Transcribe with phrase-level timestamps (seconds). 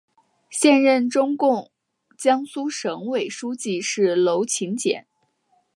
[0.49, 1.69] 现任中共
[2.17, 5.05] 江苏省委书记是娄勤俭。